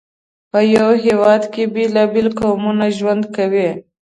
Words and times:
په 0.51 0.59
یو 0.75 0.89
هېواد 1.05 1.43
کې 1.53 1.63
بېلابېل 1.73 2.27
قومونه 2.39 2.85
ژوند 2.97 3.23
کوي. 3.35 3.69